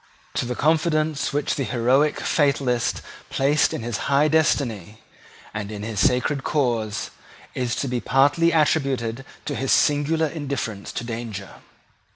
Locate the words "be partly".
7.87-8.51